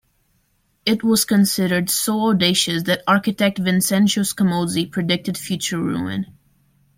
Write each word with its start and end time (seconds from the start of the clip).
It 0.83 1.03
was 1.03 1.25
considered 1.25 1.87
so 1.91 2.29
audacious 2.31 2.81
that 2.85 3.03
architect 3.05 3.59
Vincenzo 3.59 4.21
Scamozzi 4.21 4.87
predicted 4.91 5.37
future 5.37 5.77
ruin. 5.77 6.25